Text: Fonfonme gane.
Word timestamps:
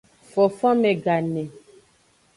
Fonfonme 0.31 0.91
gane. 1.03 1.43